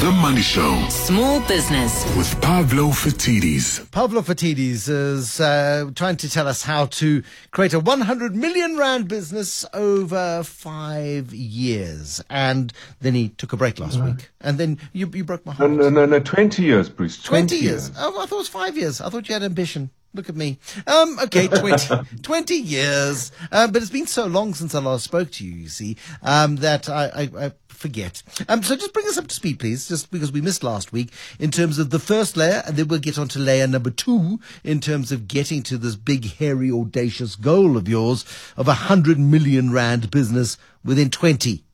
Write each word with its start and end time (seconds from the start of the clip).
The 0.00 0.10
Money 0.10 0.40
Show 0.40 0.82
Small 0.88 1.40
business. 1.46 2.04
with 2.16 2.40
Pavlo 2.40 2.88
Phitidis. 2.88 3.90
Pavlo 3.90 4.22
Phitidis 4.22 4.88
is 4.88 5.38
uh, 5.40 5.90
trying 5.94 6.16
to 6.16 6.30
tell 6.30 6.48
us 6.48 6.62
how 6.62 6.86
to 6.86 7.22
create 7.50 7.74
a 7.74 7.80
100 7.80 8.34
million 8.34 8.78
rand 8.78 9.08
business 9.08 9.66
over 9.74 10.42
five 10.42 11.34
years. 11.34 12.22
And 12.30 12.72
then 13.00 13.12
he 13.14 13.28
took 13.28 13.52
a 13.52 13.58
break 13.58 13.78
last 13.78 14.00
week. 14.00 14.30
And 14.40 14.56
then 14.56 14.78
you, 14.94 15.10
you 15.12 15.22
broke 15.22 15.44
my 15.44 15.52
heart. 15.52 15.70
no, 15.70 15.76
no, 15.76 15.90
no, 15.90 16.06
no 16.06 16.18
20 16.18 16.62
years, 16.62 16.88
Bruce. 16.88 17.22
20 17.22 17.56
years. 17.56 17.90
Oh, 17.98 18.22
I 18.22 18.24
thought 18.24 18.36
it 18.36 18.38
was 18.38 18.48
five 18.48 18.78
years. 18.78 19.02
I 19.02 19.10
thought 19.10 19.28
you 19.28 19.34
had 19.34 19.42
ambition. 19.42 19.90
Look 20.14 20.28
at 20.28 20.34
me. 20.34 20.58
Um, 20.86 21.18
okay, 21.24 21.46
20, 21.46 21.94
20 22.22 22.54
years. 22.54 23.32
Uh, 23.52 23.68
but 23.68 23.82
it's 23.82 23.90
been 23.92 24.06
so 24.08 24.26
long 24.26 24.54
since 24.54 24.74
I 24.74 24.80
last 24.80 25.04
spoke 25.04 25.30
to 25.32 25.44
you, 25.44 25.52
you 25.52 25.68
see, 25.68 25.96
um, 26.22 26.56
that 26.56 26.88
I, 26.88 27.04
I, 27.04 27.46
I 27.46 27.52
forget. 27.80 28.22
Um, 28.48 28.62
so 28.62 28.76
just 28.76 28.92
bring 28.92 29.06
us 29.06 29.18
up 29.18 29.26
to 29.26 29.34
speed, 29.34 29.58
please, 29.58 29.88
just 29.88 30.10
because 30.10 30.30
we 30.30 30.40
missed 30.40 30.62
last 30.62 30.92
week 30.92 31.10
in 31.38 31.50
terms 31.50 31.78
of 31.78 31.90
the 31.90 31.98
first 31.98 32.36
layer, 32.36 32.62
and 32.66 32.76
then 32.76 32.88
we'll 32.88 33.00
get 33.00 33.18
on 33.18 33.28
to 33.28 33.38
layer 33.38 33.66
number 33.66 33.90
two 33.90 34.38
in 34.62 34.80
terms 34.80 35.10
of 35.10 35.26
getting 35.26 35.62
to 35.64 35.78
this 35.78 35.96
big, 35.96 36.34
hairy, 36.34 36.70
audacious 36.70 37.36
goal 37.36 37.76
of 37.76 37.88
yours 37.88 38.24
of 38.56 38.68
a 38.68 38.74
hundred 38.74 39.18
million 39.18 39.72
rand 39.72 40.10
business 40.10 40.58
within 40.84 41.10
20 41.10 41.64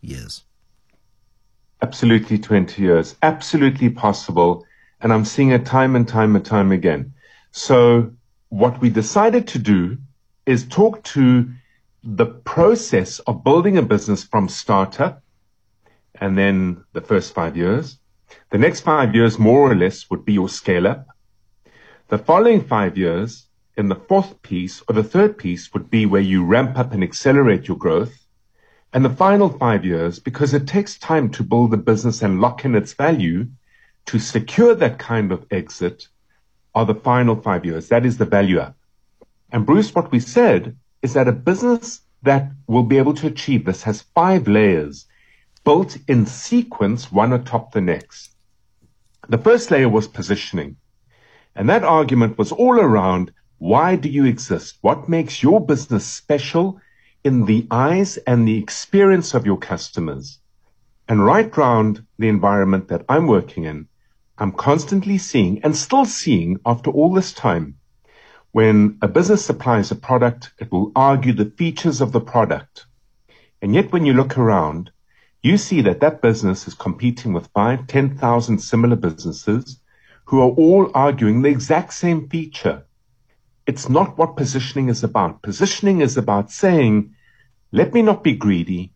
years. 0.00 0.44
Absolutely 1.80 2.38
20 2.38 2.82
years. 2.82 3.16
Absolutely 3.22 3.88
possible. 3.88 4.66
And 5.00 5.12
I'm 5.12 5.24
seeing 5.24 5.50
it 5.50 5.64
time 5.64 5.96
and 5.96 6.06
time 6.06 6.36
and 6.36 6.44
time 6.44 6.72
again. 6.72 7.14
So 7.52 8.12
what 8.50 8.80
we 8.80 8.90
decided 8.90 9.48
to 9.48 9.58
do 9.58 9.98
is 10.44 10.66
talk 10.66 11.04
to 11.04 11.48
the 12.02 12.26
process 12.26 13.18
of 13.20 13.44
building 13.44 13.76
a 13.76 13.82
business 13.82 14.24
from 14.24 14.48
startup 14.48 15.22
and 16.14 16.36
then 16.36 16.84
the 16.92 17.00
first 17.00 17.34
five 17.34 17.56
years. 17.56 17.98
The 18.50 18.58
next 18.58 18.80
five 18.80 19.14
years, 19.14 19.38
more 19.38 19.70
or 19.70 19.74
less, 19.74 20.10
would 20.10 20.24
be 20.24 20.34
your 20.34 20.48
scale 20.48 20.86
up. 20.86 21.06
The 22.08 22.18
following 22.18 22.62
five 22.62 22.96
years, 22.96 23.46
in 23.76 23.88
the 23.88 23.94
fourth 23.94 24.42
piece 24.42 24.82
or 24.88 24.94
the 24.94 25.04
third 25.04 25.38
piece, 25.38 25.72
would 25.72 25.90
be 25.90 26.06
where 26.06 26.20
you 26.20 26.44
ramp 26.44 26.78
up 26.78 26.92
and 26.92 27.02
accelerate 27.02 27.68
your 27.68 27.76
growth. 27.76 28.26
And 28.92 29.04
the 29.04 29.10
final 29.10 29.50
five 29.50 29.84
years, 29.84 30.18
because 30.18 30.54
it 30.54 30.66
takes 30.66 30.98
time 30.98 31.30
to 31.30 31.42
build 31.42 31.74
a 31.74 31.76
business 31.76 32.22
and 32.22 32.40
lock 32.40 32.64
in 32.64 32.74
its 32.74 32.94
value, 32.94 33.46
to 34.06 34.18
secure 34.18 34.74
that 34.74 34.98
kind 34.98 35.30
of 35.30 35.46
exit 35.50 36.08
are 36.74 36.86
the 36.86 36.94
final 36.94 37.36
five 37.36 37.64
years. 37.64 37.88
That 37.88 38.06
is 38.06 38.16
the 38.16 38.24
value 38.24 38.58
up. 38.58 38.74
And 39.52 39.66
Bruce, 39.66 39.94
what 39.94 40.10
we 40.10 40.20
said 40.20 40.76
is 41.02 41.12
that 41.12 41.28
a 41.28 41.32
business 41.32 42.00
that 42.22 42.50
will 42.66 42.82
be 42.82 42.98
able 42.98 43.14
to 43.14 43.26
achieve 43.26 43.64
this 43.64 43.82
has 43.82 44.02
five 44.14 44.48
layers 44.48 45.06
built 45.68 45.98
in 46.08 46.24
sequence, 46.24 47.12
one 47.12 47.30
atop 47.30 47.72
the 47.72 47.80
next. 47.82 48.34
The 49.28 49.36
first 49.36 49.70
layer 49.70 49.90
was 49.90 50.08
positioning. 50.08 50.76
And 51.54 51.68
that 51.68 51.84
argument 51.84 52.38
was 52.38 52.52
all 52.52 52.80
around 52.80 53.32
why 53.58 53.96
do 53.96 54.08
you 54.08 54.24
exist? 54.24 54.78
What 54.80 55.10
makes 55.10 55.42
your 55.42 55.60
business 55.60 56.06
special 56.06 56.80
in 57.22 57.44
the 57.44 57.66
eyes 57.70 58.16
and 58.16 58.48
the 58.48 58.56
experience 58.56 59.34
of 59.34 59.44
your 59.44 59.58
customers? 59.58 60.38
And 61.06 61.26
right 61.26 61.54
round 61.54 62.02
the 62.18 62.28
environment 62.28 62.88
that 62.88 63.04
I'm 63.06 63.26
working 63.26 63.64
in, 63.64 63.88
I'm 64.38 64.52
constantly 64.52 65.18
seeing 65.18 65.62
and 65.62 65.76
still 65.76 66.06
seeing 66.06 66.56
after 66.64 66.90
all 66.90 67.12
this 67.12 67.34
time, 67.34 67.76
when 68.52 68.96
a 69.02 69.06
business 69.06 69.44
supplies 69.44 69.90
a 69.90 69.96
product, 69.96 70.50
it 70.58 70.72
will 70.72 70.92
argue 70.96 71.34
the 71.34 71.52
features 71.58 72.00
of 72.00 72.12
the 72.12 72.22
product. 72.22 72.86
And 73.60 73.74
yet 73.74 73.92
when 73.92 74.06
you 74.06 74.14
look 74.14 74.38
around, 74.38 74.92
you 75.42 75.56
see 75.56 75.82
that 75.82 76.00
that 76.00 76.20
business 76.20 76.66
is 76.66 76.74
competing 76.74 77.32
with 77.32 77.48
five, 77.54 77.86
10,000 77.86 78.58
similar 78.58 78.96
businesses 78.96 79.80
who 80.24 80.40
are 80.40 80.50
all 80.50 80.90
arguing 80.94 81.42
the 81.42 81.48
exact 81.48 81.92
same 81.94 82.28
feature. 82.28 82.84
It's 83.66 83.88
not 83.88 84.18
what 84.18 84.36
positioning 84.36 84.88
is 84.88 85.04
about. 85.04 85.42
Positioning 85.42 86.00
is 86.00 86.16
about 86.16 86.50
saying, 86.50 87.14
let 87.70 87.94
me 87.94 88.02
not 88.02 88.24
be 88.24 88.34
greedy. 88.34 88.92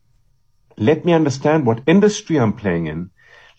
Let 0.77 1.05
me 1.05 1.13
understand 1.13 1.67
what 1.67 1.83
industry 1.87 2.39
I'm 2.39 2.55
playing 2.55 2.87
in. 2.87 3.11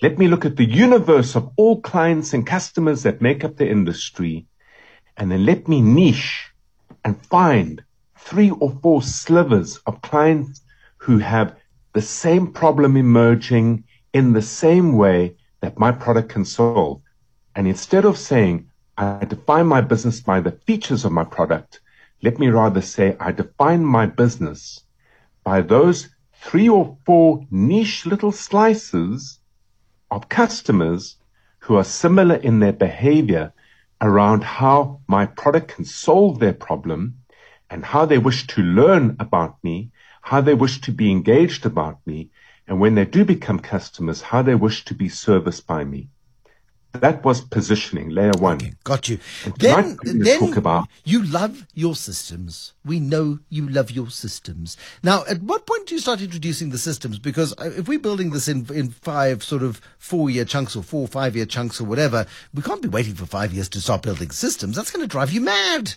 Let 0.01 0.17
me 0.17 0.27
look 0.27 0.43
at 0.43 0.57
the 0.57 0.65
universe 0.65 1.35
of 1.35 1.51
all 1.55 1.81
clients 1.81 2.33
and 2.33 2.45
customers 2.45 3.03
that 3.03 3.21
make 3.21 3.43
up 3.43 3.55
the 3.55 3.69
industry. 3.69 4.47
And 5.15 5.31
then 5.31 5.45
let 5.45 5.67
me 5.67 5.81
niche 5.81 6.51
and 7.05 7.25
find 7.27 7.83
three 8.17 8.49
or 8.49 8.71
four 8.81 9.01
slivers 9.01 9.77
of 9.85 10.01
clients 10.01 10.61
who 10.97 11.19
have 11.19 11.55
the 11.93 12.01
same 12.01 12.51
problem 12.51 12.97
emerging 12.97 13.83
in 14.13 14.33
the 14.33 14.41
same 14.41 14.97
way 14.97 15.35
that 15.61 15.79
my 15.79 15.91
product 15.91 16.29
can 16.29 16.45
solve. 16.45 17.01
And 17.55 17.67
instead 17.67 18.05
of 18.05 18.17
saying, 18.17 18.69
I 18.97 19.25
define 19.25 19.67
my 19.67 19.81
business 19.81 20.19
by 20.19 20.39
the 20.41 20.51
features 20.51 21.05
of 21.05 21.11
my 21.11 21.23
product, 21.23 21.79
let 22.21 22.39
me 22.39 22.47
rather 22.47 22.81
say, 22.81 23.15
I 23.19 23.31
define 23.31 23.83
my 23.85 24.05
business 24.05 24.83
by 25.43 25.61
those 25.61 26.09
three 26.33 26.69
or 26.69 26.97
four 27.05 27.45
niche 27.49 28.05
little 28.05 28.31
slices 28.31 29.39
of 30.11 30.29
customers 30.29 31.17
who 31.59 31.75
are 31.75 31.83
similar 31.83 32.35
in 32.35 32.59
their 32.59 32.73
behavior 32.73 33.53
around 34.01 34.43
how 34.43 34.99
my 35.07 35.25
product 35.25 35.69
can 35.69 35.85
solve 35.85 36.39
their 36.39 36.53
problem 36.53 37.15
and 37.69 37.85
how 37.85 38.05
they 38.05 38.17
wish 38.17 38.45
to 38.47 38.61
learn 38.61 39.15
about 39.19 39.55
me, 39.63 39.89
how 40.23 40.39
they 40.41 40.53
wish 40.53 40.79
to 40.81 40.91
be 40.91 41.11
engaged 41.11 41.65
about 41.65 41.99
me, 42.07 42.29
and 42.67 42.79
when 42.79 42.95
they 42.95 43.05
do 43.05 43.25
become 43.25 43.59
customers, 43.59 44.21
how 44.21 44.41
they 44.41 44.55
wish 44.55 44.85
to 44.85 44.93
be 44.95 45.09
serviced 45.09 45.67
by 45.67 45.83
me. 45.83 46.07
That 46.93 47.25
was 47.25 47.41
positioning, 47.41 48.09
layer 48.09 48.31
one. 48.37 48.77
Got 48.85 49.09
you. 49.09 49.17
And 49.43 49.55
Then, 49.55 49.75
tonight 49.83 49.97
we're 50.05 50.13
gonna 50.13 50.23
then 50.23 50.39
talk 50.39 50.57
about- 50.57 50.87
you 51.03 51.23
love 51.23 51.65
your 51.73 51.95
systems. 51.95 52.73
We 52.85 52.99
know 53.01 53.39
you 53.49 53.67
love 53.67 53.91
your 53.91 54.09
systems. 54.11 54.77
Now, 55.01 55.25
at 55.27 55.41
what 55.41 55.65
point 55.65 55.87
do 55.87 55.95
you 55.95 56.01
start 56.01 56.21
introducing 56.21 56.69
the 56.69 56.77
systems? 56.77 57.17
Because 57.19 57.53
uh, 57.57 57.71
if 57.75 57.87
we're 57.87 57.99
building 57.99 58.29
this 58.29 58.47
in 58.47 58.67
in 58.73 58.91
five 58.91 59.43
sort 59.43 59.63
of 59.63 59.81
four 59.97 60.29
year 60.29 60.45
chunks 60.45 60.75
or 60.75 60.83
four 60.83 61.07
five 61.07 61.35
year 61.35 61.47
chunks 61.47 61.81
or 61.81 61.85
whatever, 61.85 62.27
we 62.53 62.61
can't 62.61 62.81
be 62.81 62.87
waiting 62.87 63.15
for 63.15 63.25
five 63.25 63.51
years 63.51 63.67
to 63.69 63.81
start 63.81 64.03
building 64.03 64.29
systems. 64.29 64.75
That's 64.75 64.91
going 64.91 65.03
to 65.03 65.11
drive 65.11 65.31
you 65.33 65.41
mad. 65.41 65.95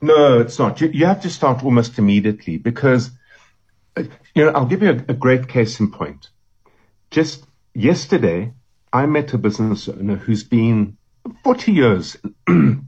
No, 0.00 0.40
it's 0.40 0.58
not. 0.58 0.80
You, 0.80 0.88
you 0.88 1.06
have 1.06 1.22
to 1.22 1.30
start 1.30 1.64
almost 1.64 1.98
immediately 1.98 2.58
because, 2.58 3.10
uh, 3.96 4.04
you 4.34 4.44
know, 4.44 4.50
I'll 4.50 4.66
give 4.66 4.82
you 4.82 4.90
a, 4.90 5.12
a 5.12 5.14
great 5.14 5.48
case 5.48 5.80
in 5.80 5.90
point. 5.90 6.28
Just 7.10 7.46
yesterday, 7.74 8.52
I 8.92 9.06
met 9.06 9.32
a 9.34 9.38
business 9.38 9.88
owner 9.88 10.16
who's 10.16 10.44
been 10.44 10.96
40 11.44 11.72
years 11.72 12.16
in 12.48 12.84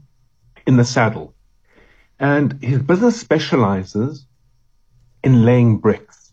the 0.65 0.85
saddle 0.85 1.35
and 2.19 2.61
his 2.61 2.81
business 2.81 3.19
specializes 3.19 4.25
in 5.23 5.45
laying 5.45 5.77
bricks. 5.77 6.31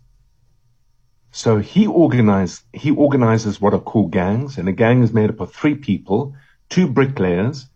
So 1.31 1.59
he 1.59 1.87
organized, 1.87 2.62
he 2.73 2.91
organizes 2.91 3.61
what 3.61 3.75
are 3.75 3.81
called 3.81 4.11
gangs 4.11 4.59
and 4.59 4.69
a 4.69 4.73
gang 4.73 5.03
is 5.03 5.12
made 5.12 5.31
up 5.31 5.41
of 5.41 5.53
three 5.53 5.75
people, 5.75 6.34
two 6.69 6.88
bricklayers, 6.88 7.69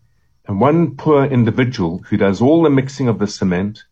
and 0.47 0.59
one 0.59 0.95
poor 0.95 1.25
individual 1.25 1.99
who 2.09 2.17
does 2.17 2.41
all 2.41 2.63
the 2.63 2.69
mixing 2.69 3.07
of 3.07 3.19
the 3.19 3.27
cement 3.27 3.83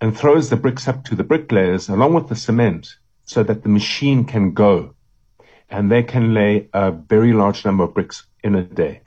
and 0.00 0.16
throws 0.16 0.48
the 0.48 0.56
bricks 0.56 0.86
up 0.86 1.04
to 1.04 1.14
the 1.14 1.24
bricklayers 1.24 1.88
along 1.88 2.14
with 2.14 2.28
the 2.28 2.36
cement 2.36 2.96
so 3.24 3.42
that 3.42 3.62
the 3.62 3.68
machine 3.68 4.24
can 4.24 4.52
go 4.52 4.94
and 5.68 5.90
they 5.90 6.02
can 6.02 6.32
lay 6.32 6.68
a 6.72 6.92
very 6.92 7.32
large 7.32 7.64
number 7.64 7.84
of 7.84 7.94
bricks 7.94 8.26
in 8.44 8.54
a 8.54 8.62
day. 8.62 9.00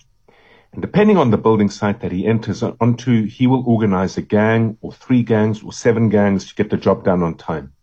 And 0.73 0.81
depending 0.81 1.17
on 1.17 1.31
the 1.31 1.37
building 1.37 1.69
site 1.69 2.01
that 2.01 2.11
he 2.11 2.27
enters 2.27 2.61
onto, 2.61 3.25
he 3.25 3.47
will 3.47 3.63
organize 3.65 4.17
a 4.17 4.21
gang 4.21 4.77
or 4.81 4.91
three 4.91 5.23
gangs 5.23 5.63
or 5.63 5.73
seven 5.73 6.09
gangs 6.09 6.47
to 6.47 6.55
get 6.55 6.69
the 6.69 6.77
job 6.77 7.03
done 7.05 7.23
on 7.23 7.35
time. 7.35 7.73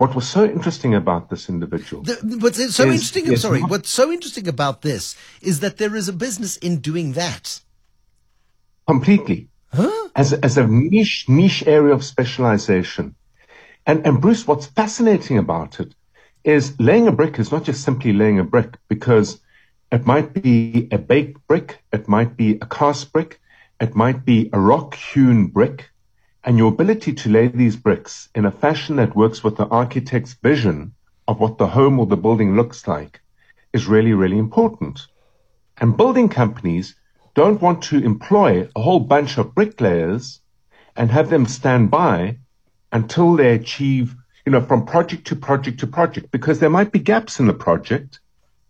What 0.00 0.14
was 0.14 0.26
so 0.26 0.46
interesting 0.46 0.94
about 0.94 1.28
this 1.28 1.50
individual 1.50 2.02
The, 2.04 2.38
what's 2.40 2.56
so 2.56 2.64
Is- 2.64 2.80
interesting? 2.80 3.28
I'm 3.28 3.36
sorry. 3.36 3.60
what- 3.60 3.70
What's 3.70 3.90
so 3.90 4.10
interesting 4.10 4.48
about 4.48 4.80
this 4.80 5.14
is 5.42 5.60
that 5.60 5.76
there 5.76 5.94
is 5.94 6.08
a 6.08 6.14
business 6.14 6.56
in 6.56 6.78
doing 6.78 7.12
that. 7.12 7.60
completely 8.86 9.48
as, 10.16 10.32
as 10.32 10.56
a 10.56 10.66
niche, 10.66 11.26
niche 11.28 11.62
area 11.66 11.92
of 11.94 12.02
specialization. 12.02 13.14
And, 13.86 14.06
and 14.06 14.22
Bruce, 14.22 14.46
what's 14.48 14.66
fascinating 14.66 15.36
about 15.36 15.78
it 15.80 15.94
is 16.44 16.74
laying 16.80 17.06
a 17.06 17.12
brick 17.12 17.38
is 17.38 17.52
not 17.52 17.64
just 17.64 17.84
simply 17.84 18.14
laying 18.14 18.38
a 18.40 18.44
brick 18.54 18.70
because 18.88 19.38
it 19.92 20.06
might 20.06 20.32
be 20.32 20.88
a 20.90 20.98
baked 20.98 21.46
brick, 21.46 21.82
it 21.92 22.08
might 22.08 22.38
be 22.38 22.58
a 22.62 22.66
cast 22.66 23.12
brick, 23.12 23.38
it 23.78 23.94
might 23.94 24.24
be 24.24 24.48
a 24.54 24.58
rock 24.58 24.94
hewn 24.94 25.48
brick. 25.48 25.89
And 26.42 26.56
your 26.56 26.68
ability 26.68 27.12
to 27.12 27.28
lay 27.28 27.48
these 27.48 27.76
bricks 27.76 28.30
in 28.34 28.46
a 28.46 28.50
fashion 28.50 28.96
that 28.96 29.14
works 29.14 29.44
with 29.44 29.56
the 29.56 29.66
architect's 29.66 30.32
vision 30.32 30.94
of 31.28 31.38
what 31.38 31.58
the 31.58 31.66
home 31.66 32.00
or 32.00 32.06
the 32.06 32.16
building 32.16 32.56
looks 32.56 32.88
like 32.88 33.20
is 33.74 33.86
really, 33.86 34.14
really 34.14 34.38
important. 34.38 35.06
And 35.78 35.96
building 35.96 36.30
companies 36.30 36.94
don't 37.34 37.60
want 37.60 37.82
to 37.84 38.02
employ 38.02 38.68
a 38.74 38.80
whole 38.80 39.00
bunch 39.00 39.36
of 39.36 39.54
bricklayers 39.54 40.40
and 40.96 41.10
have 41.10 41.28
them 41.28 41.46
stand 41.46 41.90
by 41.90 42.38
until 42.90 43.36
they 43.36 43.54
achieve, 43.54 44.14
you 44.46 44.52
know, 44.52 44.62
from 44.62 44.86
project 44.86 45.26
to 45.26 45.36
project 45.36 45.80
to 45.80 45.86
project 45.86 46.30
because 46.30 46.58
there 46.58 46.70
might 46.70 46.90
be 46.90 46.98
gaps 46.98 47.38
in 47.38 47.46
the 47.46 47.54
project. 47.54 48.18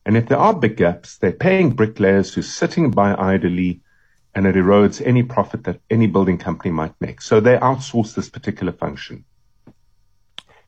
And 0.04 0.16
if 0.16 0.26
there 0.26 0.38
are 0.38 0.54
big 0.54 0.76
gaps, 0.76 1.18
they're 1.18 1.32
paying 1.32 1.70
bricklayers 1.70 2.34
who's 2.34 2.52
sitting 2.52 2.90
by 2.90 3.14
idly 3.14 3.80
and 4.34 4.46
it 4.46 4.54
erodes 4.54 5.04
any 5.04 5.22
profit 5.22 5.64
that 5.64 5.80
any 5.90 6.06
building 6.06 6.38
company 6.38 6.70
might 6.70 6.94
make. 7.00 7.20
So 7.20 7.40
they 7.40 7.56
outsource 7.56 8.14
this 8.14 8.28
particular 8.28 8.72
function. 8.72 9.24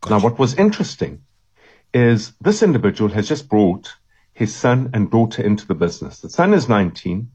Gotcha. 0.01 0.15
Now, 0.15 0.21
what 0.21 0.39
was 0.39 0.55
interesting 0.55 1.23
is 1.95 2.33
this 2.41 2.63
individual 2.63 3.11
has 3.11 3.29
just 3.29 3.49
brought 3.49 3.95
his 4.33 4.55
son 4.55 4.91
and 4.95 5.11
daughter 5.11 5.43
into 5.43 5.67
the 5.67 5.75
business. 5.75 6.21
The 6.21 6.31
son 6.31 6.55
is 6.55 6.69
19, 6.69 7.31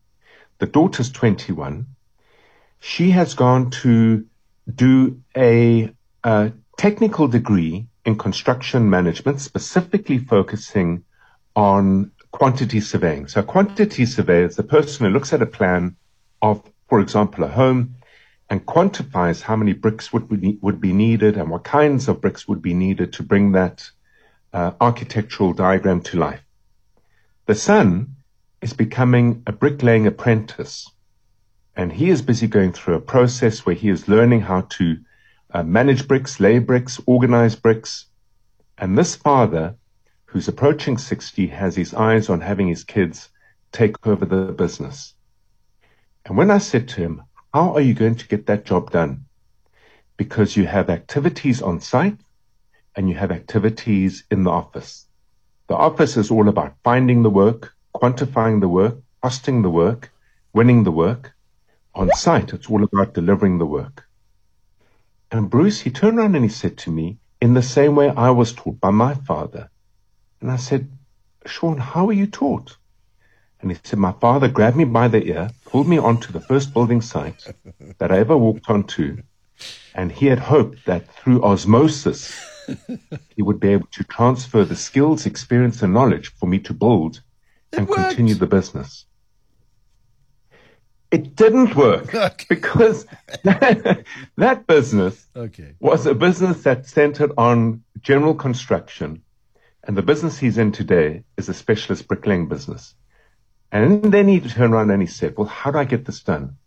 the 0.57 0.65
daughter's 0.65 1.11
21. 1.11 1.85
She 2.79 3.11
has 3.11 3.33
gone 3.33 3.69
to 3.81 4.25
do 4.73 5.21
a, 5.35 5.91
a 6.23 6.51
technical 6.77 7.27
degree 7.27 7.87
in 8.05 8.17
construction 8.17 8.89
management, 8.89 9.41
specifically 9.41 10.17
focusing 10.17 11.03
on 11.55 12.11
quantity 12.31 12.81
surveying. 12.81 13.27
So, 13.27 13.43
quantity 13.43 14.05
surveyor 14.05 14.45
is 14.45 14.55
the 14.55 14.63
person 14.63 15.05
who 15.05 15.11
looks 15.11 15.33
at 15.33 15.41
a 15.41 15.45
plan 15.45 15.95
of, 16.41 16.61
for 16.89 16.99
example, 16.99 17.43
a 17.43 17.47
home 17.47 17.95
and 18.49 18.65
quantifies 18.65 19.41
how 19.41 19.55
many 19.55 19.73
bricks 19.73 20.13
would 20.13 20.29
be, 20.29 20.57
would 20.61 20.79
be 20.79 20.93
needed 20.93 21.37
and 21.37 21.49
what 21.49 21.63
kinds 21.63 22.07
of 22.07 22.21
bricks 22.21 22.47
would 22.47 22.61
be 22.61 22.73
needed 22.73 23.13
to 23.13 23.23
bring 23.23 23.51
that 23.51 23.89
uh, 24.53 24.71
architectural 24.79 25.53
diagram 25.53 26.01
to 26.01 26.17
life. 26.17 26.41
The 27.45 27.55
son 27.55 28.15
is 28.61 28.73
becoming 28.73 29.43
a 29.45 29.51
bricklaying 29.51 30.07
apprentice 30.07 30.89
and 31.75 31.93
he 31.93 32.09
is 32.09 32.21
busy 32.23 32.47
going 32.47 32.73
through 32.73 32.95
a 32.95 33.01
process 33.01 33.65
where 33.65 33.75
he 33.75 33.89
is 33.89 34.07
learning 34.07 34.41
how 34.41 34.61
to 34.61 34.97
uh, 35.51 35.63
manage 35.63 36.07
bricks, 36.07 36.39
lay 36.39 36.57
bricks, 36.57 36.99
organize 37.05 37.55
bricks. 37.55 38.05
And 38.79 38.97
this 38.97 39.15
father, 39.15 39.75
who's 40.25 40.47
approaching 40.47 40.97
60, 40.97 41.47
has 41.47 41.75
his 41.75 41.93
eyes 41.93 42.29
on 42.29 42.41
having 42.41 42.67
his 42.67 42.83
kids 42.83 43.29
take 43.71 44.07
over 44.07 44.25
the 44.25 44.53
business. 44.53 45.13
And 46.27 46.37
when 46.37 46.51
I 46.51 46.57
said 46.57 46.89
to 46.89 46.95
him, 47.01 47.23
how 47.53 47.73
are 47.73 47.81
you 47.81 47.93
going 47.93 48.15
to 48.15 48.27
get 48.27 48.47
that 48.47 48.65
job 48.65 48.91
done? 48.91 49.25
Because 50.17 50.57
you 50.57 50.65
have 50.65 50.89
activities 50.89 51.61
on 51.61 51.79
site 51.79 52.17
and 52.97 53.07
you 53.07 53.15
have 53.15 53.31
activities 53.31 54.25
in 54.29 54.43
the 54.43 54.51
office. 54.51 55.07
The 55.67 55.75
office 55.75 56.17
is 56.17 56.29
all 56.29 56.49
about 56.49 56.75
finding 56.83 57.23
the 57.23 57.29
work, 57.29 57.73
quantifying 57.95 58.59
the 58.59 58.67
work, 58.67 58.97
costing 59.23 59.61
the 59.61 59.69
work, 59.69 60.11
winning 60.51 60.83
the 60.83 60.91
work. 60.91 61.33
On 61.95 62.11
site, 62.11 62.53
it's 62.53 62.69
all 62.69 62.83
about 62.83 63.13
delivering 63.13 63.57
the 63.57 63.65
work. 63.65 64.05
And 65.31 65.49
Bruce, 65.49 65.79
he 65.79 65.91
turned 65.91 66.19
around 66.19 66.35
and 66.35 66.43
he 66.43 66.49
said 66.49 66.77
to 66.79 66.91
me, 66.91 67.19
in 67.39 67.53
the 67.53 67.61
same 67.61 67.95
way 67.95 68.09
I 68.09 68.31
was 68.31 68.51
taught 68.51 68.81
by 68.81 68.91
my 68.91 69.13
father. 69.13 69.69
And 70.41 70.51
I 70.51 70.57
said, 70.57 70.91
Sean, 71.45 71.77
how 71.77 72.05
were 72.05 72.13
you 72.13 72.27
taught? 72.27 72.75
And 73.61 73.71
he 73.71 73.77
said, 73.83 73.99
My 73.99 74.11
father 74.11 74.47
grabbed 74.47 74.77
me 74.77 74.85
by 74.85 75.07
the 75.07 75.23
ear, 75.25 75.49
pulled 75.77 75.87
me 75.87 75.99
onto 75.99 76.33
the 76.33 76.41
first 76.41 76.73
building 76.73 77.01
site 77.01 77.53
that 77.99 78.11
I 78.11 78.17
ever 78.17 78.35
walked 78.35 78.67
onto, 78.67 79.21
and 79.93 80.11
he 80.11 80.25
had 80.25 80.39
hoped 80.39 80.87
that 80.87 81.07
through 81.13 81.43
osmosis, 81.43 82.33
he 83.35 83.43
would 83.43 83.59
be 83.59 83.73
able 83.73 83.85
to 83.91 84.03
transfer 84.03 84.65
the 84.65 84.75
skills, 84.75 85.27
experience, 85.27 85.83
and 85.83 85.93
knowledge 85.93 86.33
for 86.39 86.47
me 86.47 86.57
to 86.61 86.73
build 86.73 87.21
and 87.73 87.87
continue 87.87 88.33
the 88.33 88.47
business. 88.47 89.05
It 91.11 91.35
didn't 91.35 91.75
work 91.75 92.15
okay. 92.29 92.45
because 92.49 93.05
that, 93.43 94.03
that 94.35 94.65
business 94.65 95.27
okay. 95.35 95.75
was 95.79 96.07
a 96.07 96.15
business 96.15 96.63
that 96.63 96.87
centered 96.87 97.33
on 97.37 97.83
general 98.01 98.33
construction. 98.33 99.21
And 99.83 99.95
the 99.95 100.01
business 100.01 100.39
he's 100.39 100.57
in 100.57 100.71
today 100.71 101.23
is 101.37 101.49
a 101.49 101.53
specialist 101.53 102.07
bricklaying 102.07 102.47
business. 102.47 102.95
And 103.77 104.11
then 104.11 104.27
he 104.27 104.39
turned 104.39 104.73
around 104.73 104.89
and 104.89 105.03
he 105.03 105.07
said, 105.07 105.37
Well, 105.37 105.45
how 105.45 105.69
do 105.69 105.77
I 105.77 105.83
get 105.83 106.03
this 106.03 106.23
done? 106.23 106.57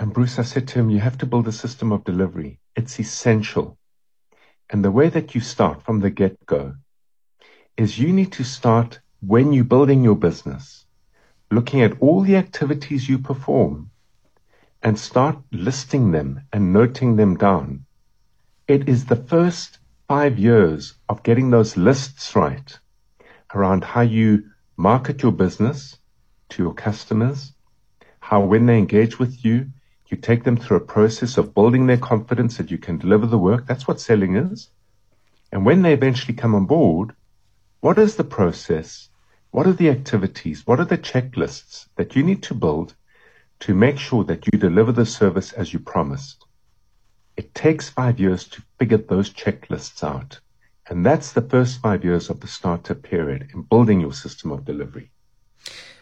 And 0.00 0.12
Bruce, 0.12 0.36
I 0.36 0.42
said 0.42 0.66
to 0.68 0.80
him, 0.80 0.90
You 0.90 0.98
have 0.98 1.16
to 1.18 1.26
build 1.26 1.46
a 1.46 1.52
system 1.52 1.92
of 1.92 2.02
delivery. 2.02 2.58
It's 2.74 2.98
essential. 2.98 3.78
And 4.68 4.84
the 4.84 4.90
way 4.90 5.10
that 5.10 5.36
you 5.36 5.40
start 5.40 5.84
from 5.84 6.00
the 6.00 6.10
get 6.10 6.44
go 6.44 6.74
is 7.76 8.00
you 8.00 8.12
need 8.12 8.32
to 8.32 8.42
start 8.42 8.98
when 9.20 9.52
you're 9.52 9.62
building 9.62 10.02
your 10.02 10.16
business, 10.16 10.86
looking 11.52 11.82
at 11.82 12.00
all 12.00 12.22
the 12.22 12.34
activities 12.34 13.08
you 13.08 13.18
perform 13.18 13.92
and 14.82 14.98
start 14.98 15.38
listing 15.52 16.10
them 16.10 16.40
and 16.52 16.72
noting 16.72 17.14
them 17.14 17.36
down. 17.36 17.84
It 18.66 18.88
is 18.88 19.04
the 19.04 19.22
first 19.32 19.78
five 20.08 20.36
years 20.36 20.94
of 21.08 21.22
getting 21.22 21.50
those 21.50 21.76
lists 21.76 22.34
right 22.34 22.76
around 23.54 23.84
how 23.84 24.00
you 24.00 24.50
market 24.76 25.22
your 25.22 25.32
business 25.32 25.98
to 26.50 26.62
your 26.62 26.74
customers, 26.74 27.52
how 28.20 28.40
when 28.44 28.66
they 28.66 28.78
engage 28.78 29.18
with 29.18 29.44
you, 29.44 29.66
you 30.06 30.16
take 30.16 30.44
them 30.44 30.56
through 30.56 30.76
a 30.76 30.80
process 30.80 31.38
of 31.38 31.54
building 31.54 31.86
their 31.86 31.96
confidence 31.96 32.58
that 32.58 32.70
you 32.70 32.78
can 32.78 32.98
deliver 32.98 33.26
the 33.26 33.38
work. 33.38 33.66
That's 33.66 33.88
what 33.88 34.00
selling 34.00 34.36
is. 34.36 34.68
And 35.50 35.64
when 35.64 35.82
they 35.82 35.94
eventually 35.94 36.34
come 36.34 36.54
on 36.54 36.66
board, 36.66 37.14
what 37.80 37.98
is 37.98 38.16
the 38.16 38.24
process? 38.24 39.08
What 39.50 39.66
are 39.66 39.72
the 39.72 39.88
activities? 39.88 40.66
What 40.66 40.80
are 40.80 40.84
the 40.84 40.98
checklists 40.98 41.86
that 41.96 42.14
you 42.14 42.22
need 42.22 42.42
to 42.44 42.54
build 42.54 42.94
to 43.60 43.74
make 43.74 43.98
sure 43.98 44.24
that 44.24 44.46
you 44.46 44.58
deliver 44.58 44.92
the 44.92 45.06
service 45.06 45.52
as 45.52 45.72
you 45.72 45.78
promised? 45.78 46.44
It 47.36 47.54
takes 47.54 47.88
five 47.88 48.20
years 48.20 48.46
to 48.48 48.62
figure 48.78 48.98
those 48.98 49.30
checklists 49.30 50.04
out. 50.04 50.40
And 50.88 51.06
that's 51.06 51.32
the 51.32 51.42
first 51.42 51.80
five 51.80 52.04
years 52.04 52.28
of 52.28 52.40
the 52.40 52.48
startup 52.48 53.02
period 53.02 53.50
in 53.54 53.62
building 53.62 54.00
your 54.00 54.12
system 54.12 54.50
of 54.50 54.64
delivery. 54.64 55.10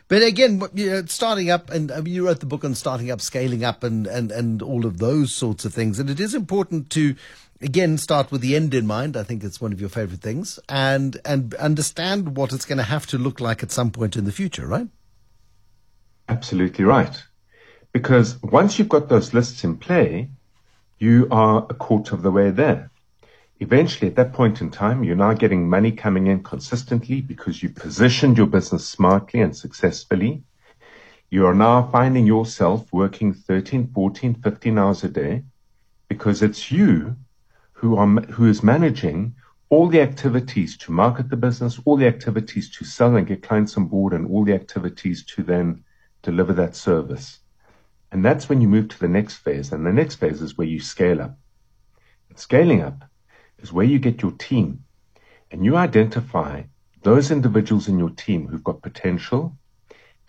But 0.09 0.23
again, 0.23 0.61
starting 1.06 1.50
up, 1.50 1.71
and 1.71 1.93
uh, 1.93 2.03
you 2.05 2.27
wrote 2.27 2.41
the 2.41 2.47
book 2.47 2.65
on 2.65 2.75
starting 2.75 3.12
up, 3.12 3.21
scaling 3.21 3.62
up, 3.62 3.85
and, 3.85 4.09
and, 4.09 4.32
and 4.32 4.61
all 4.61 4.85
of 4.85 4.99
those 4.99 5.32
sorts 5.32 5.65
of 5.65 5.73
things. 5.73 6.00
And 6.00 6.11
it 6.11 6.19
is 6.19 6.35
important 6.35 6.91
to, 6.91 7.15
again, 7.61 7.97
start 7.97 8.32
with 8.32 8.41
the 8.41 8.56
end 8.56 8.75
in 8.75 8.88
mind. 8.88 9.17
I 9.17 9.23
think 9.23 9.44
it's 9.44 9.61
one 9.61 9.73
of 9.73 9.81
your 9.81 9.88
favorite 9.88 10.21
things, 10.21 10.59
and 10.69 11.17
and 11.25 11.55
understand 11.55 12.37
what 12.37 12.53
it's 12.53 12.65
going 12.65 12.79
to 12.79 12.85
have 12.85 13.06
to 13.09 13.19
look 13.19 13.38
like 13.38 13.62
at 13.62 13.71
some 13.71 13.93
point 13.93 14.17
in 14.17 14.25
the 14.25 14.33
future, 14.33 14.67
right? 14.67 14.88
Absolutely 16.29 16.85
right. 16.85 17.23
Because 17.93 18.43
once 18.43 18.81
you've 18.81 18.88
got 18.88 19.09
those 19.09 19.33
lists 19.33 19.62
in 19.62 19.76
play, 19.76 20.29
you 20.99 21.29
are 21.31 21.67
a 21.71 21.75
quarter 21.75 22.17
of 22.17 22.23
the 22.23 22.33
way 22.33 22.50
there. 22.50 22.91
Eventually, 23.62 24.09
at 24.09 24.17
that 24.17 24.33
point 24.33 24.62
in 24.62 24.71
time, 24.71 25.05
you're 25.05 25.15
now 25.15 25.35
getting 25.35 25.69
money 25.69 25.93
coming 25.93 26.29
in 26.29 26.43
consistently 26.43 27.21
because 27.21 27.62
you 27.62 27.69
positioned 27.69 28.39
your 28.39 28.47
business 28.47 28.89
smartly 28.89 29.43
and 29.43 29.55
successfully. 29.55 30.43
You 31.29 31.45
are 31.45 31.55
now 31.55 31.87
finding 31.93 32.26
yourself 32.26 32.90
working 32.90 33.35
13, 33.35 33.90
14, 33.93 34.35
15 34.37 34.79
hours 34.79 35.05
a 35.05 35.09
day 35.11 35.45
because 36.09 36.40
it's 36.40 36.73
you 36.73 37.17
who 37.73 37.97
are, 37.97 38.07
who 38.07 38.49
is 38.49 38.62
managing 38.62 39.35
all 39.69 39.88
the 39.88 40.00
activities 40.00 40.79
to 40.79 40.90
market 40.90 41.29
the 41.29 41.37
business, 41.37 41.79
all 41.85 41.99
the 41.99 42.07
activities 42.07 42.71
to 42.79 42.85
sell 42.87 43.14
and 43.14 43.26
get 43.26 43.43
clients 43.43 43.76
on 43.76 43.85
board, 43.85 44.14
and 44.14 44.26
all 44.26 44.43
the 44.43 44.55
activities 44.55 45.23
to 45.26 45.43
then 45.43 45.85
deliver 46.23 46.55
that 46.55 46.75
service. 46.75 47.40
And 48.11 48.25
that's 48.25 48.49
when 48.49 48.62
you 48.62 48.69
move 48.69 48.88
to 48.88 48.99
the 48.99 49.07
next 49.07 49.37
phase. 49.37 49.71
And 49.71 49.85
the 49.85 49.93
next 49.93 50.14
phase 50.14 50.40
is 50.40 50.57
where 50.57 50.67
you 50.67 50.81
scale 50.81 51.21
up. 51.21 51.38
And 52.31 52.38
scaling 52.38 52.81
up 52.81 53.05
is 53.62 53.73
where 53.73 53.87
you 53.87 53.99
get 53.99 54.23
your 54.23 54.33
team 54.33 54.85
and 55.50 55.64
you 55.64 55.76
identify 55.76 56.62
those 57.02 57.31
individuals 57.31 57.88
in 57.88 57.99
your 57.99 58.11
team 58.11 58.47
who've 58.47 58.64
got 58.64 58.83
potential 58.83 59.57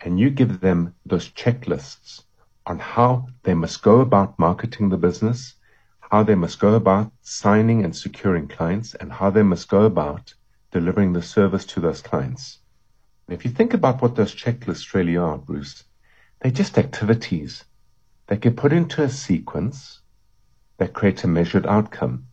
and 0.00 0.18
you 0.18 0.30
give 0.30 0.60
them 0.60 0.94
those 1.06 1.30
checklists 1.30 2.22
on 2.66 2.78
how 2.78 3.28
they 3.42 3.54
must 3.54 3.82
go 3.82 4.00
about 4.00 4.38
marketing 4.38 4.88
the 4.88 4.96
business, 4.96 5.54
how 6.00 6.22
they 6.22 6.34
must 6.34 6.58
go 6.60 6.74
about 6.74 7.12
signing 7.22 7.84
and 7.84 7.94
securing 7.94 8.48
clients, 8.48 8.94
and 8.94 9.12
how 9.12 9.30
they 9.30 9.42
must 9.42 9.68
go 9.68 9.82
about 9.82 10.34
delivering 10.70 11.12
the 11.12 11.22
service 11.22 11.64
to 11.64 11.80
those 11.80 12.02
clients. 12.02 12.58
And 13.26 13.34
if 13.38 13.44
you 13.44 13.50
think 13.50 13.74
about 13.74 14.02
what 14.02 14.16
those 14.16 14.34
checklists 14.34 14.94
really 14.94 15.16
are, 15.16 15.38
Bruce, 15.38 15.84
they're 16.40 16.50
just 16.50 16.78
activities 16.78 17.64
that 18.26 18.40
get 18.40 18.56
put 18.56 18.72
into 18.72 19.02
a 19.02 19.08
sequence 19.08 20.00
that 20.78 20.92
create 20.92 21.22
a 21.24 21.28
measured 21.28 21.66
outcome. 21.66 22.26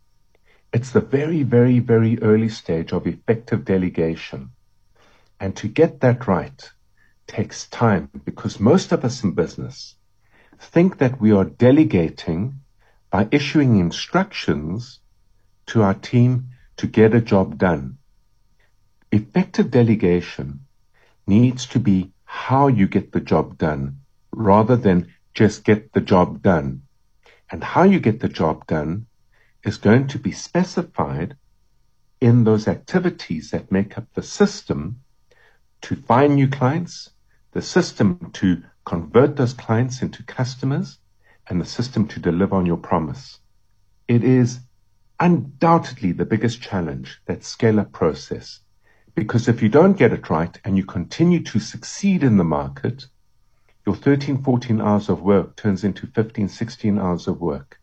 It's 0.72 0.92
the 0.92 1.02
very, 1.02 1.42
very, 1.42 1.80
very 1.80 2.22
early 2.22 2.50
stage 2.50 2.94
of 2.94 3.08
effective 3.08 3.66
delegation. 3.66 4.52
And 5.40 5.56
to 5.56 5.68
get 5.68 6.02
that 6.02 6.28
right 6.28 6.72
takes 7.26 7.68
time 7.68 8.10
because 8.24 8.60
most 8.60 8.92
of 8.92 9.04
us 9.04 9.24
in 9.24 9.32
business 9.32 9.96
think 10.60 11.00
that 11.00 11.20
we 11.20 11.32
are 11.32 11.46
delegating 11.46 12.60
by 13.10 13.28
issuing 13.32 13.80
instructions 13.80 15.00
to 15.68 15.82
our 15.82 15.96
team 15.96 16.50
to 16.78 16.86
get 16.86 17.16
a 17.16 17.22
job 17.22 17.58
done. 17.58 17.98
Effective 19.12 19.72
delegation 19.72 20.66
needs 21.26 21.66
to 21.68 21.80
be 21.80 22.12
how 22.26 22.68
you 22.68 22.88
get 22.88 23.12
the 23.12 23.20
job 23.20 23.58
done 23.58 24.02
rather 24.32 24.76
than 24.76 25.12
just 25.34 25.64
get 25.64 25.94
the 25.94 26.02
job 26.02 26.44
done. 26.44 26.84
And 27.50 27.64
how 27.64 27.84
you 27.84 28.00
get 28.00 28.20
the 28.20 28.30
job 28.30 28.68
done 28.68 29.08
is 29.64 29.78
going 29.78 30.08
to 30.08 30.20
be 30.20 30.32
specified 30.32 31.36
in 32.22 32.44
those 32.44 32.68
activities 32.68 33.52
that 33.52 33.72
make 33.72 33.98
up 33.98 34.06
the 34.14 34.24
system 34.24 35.02
to 35.82 35.96
find 35.96 36.36
new 36.36 36.48
clients, 36.48 37.12
the 37.52 37.62
system 37.62 38.32
to 38.34 38.62
convert 38.86 39.36
those 39.36 39.54
clients 39.54 40.02
into 40.02 40.24
customers, 40.24 41.00
and 41.48 41.60
the 41.60 41.66
system 41.66 42.08
to 42.08 42.20
deliver 42.20 42.56
on 42.56 42.66
your 42.66 42.78
promise. 42.78 43.40
It 44.08 44.24
is 44.24 44.60
undoubtedly 45.20 46.12
the 46.12 46.26
biggest 46.26 46.62
challenge, 46.62 47.22
that 47.26 47.44
scale 47.44 47.80
up 47.80 47.92
process. 47.92 48.62
Because 49.16 49.48
if 49.48 49.62
you 49.62 49.70
don't 49.70 49.98
get 49.98 50.14
it 50.14 50.30
right 50.30 50.60
and 50.64 50.78
you 50.78 50.86
continue 50.86 51.44
to 51.44 51.60
succeed 51.60 52.24
in 52.24 52.38
the 52.38 52.44
market, 52.44 53.08
your 53.86 53.96
13, 53.96 54.44
14 54.44 54.80
hours 54.82 55.10
of 55.10 55.22
work 55.22 55.56
turns 55.56 55.84
into 55.84 56.08
15, 56.08 56.48
16 56.48 57.00
hours 57.00 57.28
of 57.28 57.42
work. 57.42 57.79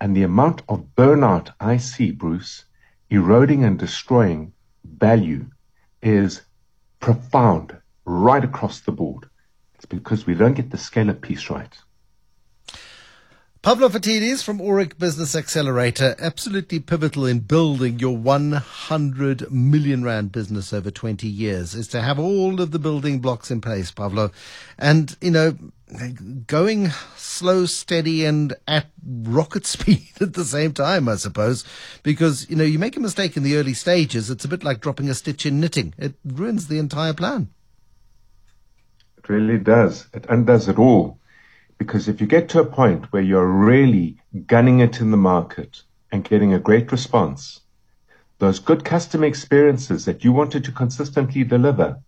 And 0.00 0.16
the 0.16 0.24
amount 0.24 0.62
of 0.68 0.94
burnout 0.96 1.52
I 1.58 1.78
see, 1.78 2.10
Bruce, 2.10 2.64
eroding 3.10 3.64
and 3.64 3.78
destroying 3.78 4.52
value 4.84 5.46
is 6.02 6.42
profound 7.00 7.76
right 8.04 8.44
across 8.44 8.80
the 8.80 8.92
board. 8.92 9.28
It's 9.74 9.86
because 9.86 10.26
we 10.26 10.34
don't 10.34 10.54
get 10.54 10.70
the 10.70 10.78
scale 10.78 11.10
up 11.10 11.20
piece 11.20 11.48
right. 11.50 11.76
Pavlo 13.66 13.88
Phitidis 13.88 14.44
from 14.44 14.60
Aurik 14.60 14.96
Business 14.96 15.34
Accelerator, 15.34 16.14
absolutely 16.20 16.78
pivotal 16.78 17.26
in 17.26 17.40
building 17.40 17.98
your 17.98 18.16
100 18.16 19.50
million 19.50 20.04
rand 20.04 20.30
business 20.30 20.72
over 20.72 20.92
20 20.92 21.26
years 21.26 21.74
is 21.74 21.88
to 21.88 22.00
have 22.00 22.20
all 22.20 22.60
of 22.60 22.70
the 22.70 22.78
building 22.78 23.18
blocks 23.18 23.50
in 23.50 23.60
place, 23.60 23.90
Pavlo. 23.90 24.30
And, 24.78 25.16
you 25.20 25.32
know, 25.32 25.58
going 26.46 26.90
slow, 27.16 27.66
steady 27.66 28.24
and 28.24 28.54
at 28.68 28.86
rocket 29.04 29.66
speed 29.66 30.12
at 30.20 30.34
the 30.34 30.44
same 30.44 30.72
time, 30.72 31.08
I 31.08 31.16
suppose, 31.16 31.64
because, 32.04 32.48
you 32.48 32.54
know, 32.54 32.62
you 32.62 32.78
make 32.78 32.96
a 32.96 33.00
mistake 33.00 33.36
in 33.36 33.42
the 33.42 33.56
early 33.56 33.74
stages. 33.74 34.30
It's 34.30 34.44
a 34.44 34.48
bit 34.48 34.62
like 34.62 34.78
dropping 34.78 35.08
a 35.08 35.14
stitch 35.14 35.44
in 35.44 35.58
knitting. 35.58 35.92
It 35.98 36.14
ruins 36.24 36.68
the 36.68 36.78
entire 36.78 37.14
plan. 37.14 37.48
It 39.18 39.28
really 39.28 39.58
does. 39.58 40.06
It 40.14 40.24
undoes 40.28 40.68
it 40.68 40.78
all. 40.78 41.18
Because 41.78 42.08
if 42.08 42.20
you 42.20 42.26
get 42.26 42.48
to 42.50 42.60
a 42.60 42.64
point 42.64 43.12
where 43.12 43.22
you're 43.22 43.46
really 43.46 44.16
gunning 44.46 44.80
it 44.80 45.00
in 45.00 45.10
the 45.10 45.16
market 45.16 45.82
and 46.10 46.24
getting 46.24 46.54
a 46.54 46.58
great 46.58 46.90
response, 46.90 47.60
those 48.38 48.58
good 48.58 48.84
customer 48.84 49.26
experiences 49.26 50.04
that 50.04 50.24
you 50.24 50.32
wanted 50.32 50.64
to 50.64 50.72
consistently 50.72 51.44
deliver, 51.44 52.00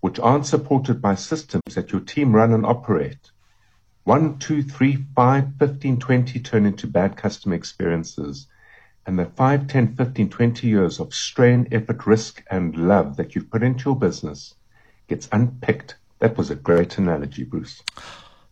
which 0.00 0.20
aren't 0.20 0.46
supported 0.46 1.02
by 1.02 1.14
systems 1.14 1.74
that 1.74 1.92
your 1.92 2.00
team 2.00 2.34
run 2.34 2.52
and 2.52 2.64
operate, 2.64 3.30
one, 4.08 4.38
two, 4.38 4.62
three, 4.62 5.04
five, 5.14 5.48
15, 5.58 5.98
20 5.98 6.40
turn 6.40 6.64
into 6.64 6.86
bad 6.86 7.14
customer 7.16 7.54
experiences. 7.54 8.46
And 9.04 9.18
the 9.18 9.26
5, 9.26 9.66
10, 9.66 9.96
15, 9.96 10.30
20 10.30 10.66
years 10.66 10.98
of 10.98 11.12
strain, 11.12 11.68
effort, 11.70 12.06
risk, 12.06 12.42
and 12.50 12.74
love 12.74 13.16
that 13.16 13.34
you've 13.34 13.50
put 13.50 13.62
into 13.62 13.90
your 13.90 13.98
business 13.98 14.54
gets 15.08 15.28
unpicked. 15.30 15.96
That 16.20 16.38
was 16.38 16.50
a 16.50 16.54
great 16.54 16.96
analogy, 16.96 17.44
Bruce. 17.44 17.82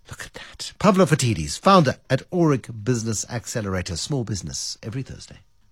Look 0.09 0.25
at 0.25 0.35
that. 0.35 0.73
Pavlo 0.79 1.05
Phitidis, 1.05 1.59
founder 1.59 1.97
at 2.09 2.29
Aurik 2.31 2.85
Business 2.85 3.25
Accelerator, 3.29 3.97
small 3.97 4.25
business 4.25 4.79
every 4.83 5.03
Thursday. 5.03 5.39